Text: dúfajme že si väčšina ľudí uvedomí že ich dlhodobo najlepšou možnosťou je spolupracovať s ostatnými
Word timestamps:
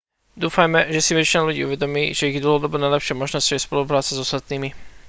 dúfajme 0.43 0.79
že 0.89 0.97
si 1.05 1.13
väčšina 1.19 1.41
ľudí 1.47 1.61
uvedomí 1.63 2.03
že 2.17 2.29
ich 2.33 2.41
dlhodobo 2.43 2.75
najlepšou 2.81 3.15
možnosťou 3.21 3.53
je 3.55 3.65
spolupracovať 3.69 4.17
s 4.17 4.23
ostatnými 4.25 4.69